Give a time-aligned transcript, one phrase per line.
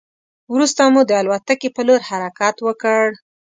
[0.53, 3.03] وروسته مو د الوتکې په لور حرکت وکړ.